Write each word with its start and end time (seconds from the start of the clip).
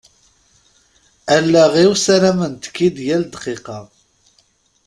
Allaɣ-iw 1.35 1.93
ssarament-k-id 1.97 2.97
yal 3.07 3.23
ddqiqa. 3.27 3.79